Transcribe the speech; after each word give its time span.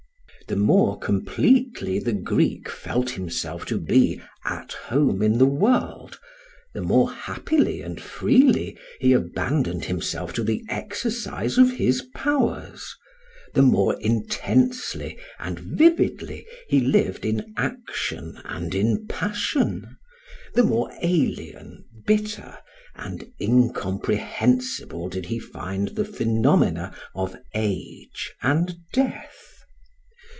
The 0.47 0.57
more 0.57 0.99
completely 0.99 1.97
the 1.97 2.11
Greek 2.11 2.67
felt 2.67 3.11
himself 3.11 3.65
to 3.67 3.77
be 3.79 4.21
at 4.43 4.73
home 4.73 5.21
in 5.21 5.37
the 5.37 5.45
world, 5.45 6.19
the 6.73 6.81
more 6.81 7.09
happily 7.09 7.81
and 7.81 8.01
freely 8.01 8.77
he 8.99 9.13
abandoned 9.13 9.85
himself 9.85 10.33
to 10.33 10.43
the 10.43 10.61
exercise 10.67 11.57
of 11.57 11.71
his 11.71 12.01
powers, 12.13 12.93
the 13.53 13.61
more 13.61 13.97
intensely 14.01 15.17
and 15.39 15.57
vividly 15.57 16.45
he 16.67 16.81
lived 16.81 17.23
in 17.25 17.53
action 17.55 18.37
and 18.43 18.75
in 18.75 19.07
passion, 19.07 19.95
the 20.53 20.63
more 20.63 20.91
alien, 21.01 21.85
bitter, 22.05 22.57
and 22.93 23.31
incomprehensible 23.39 25.07
did 25.07 25.27
he 25.27 25.39
find 25.39 25.89
the 25.89 26.03
phenomena 26.03 26.93
of 27.15 27.37
age 27.55 28.33
and 28.41 28.75
death. 28.91 29.47